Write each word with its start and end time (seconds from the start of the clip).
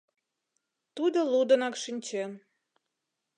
Тудо 0.95 1.19
лудынак 1.31 1.75
шинчен. 1.83 2.31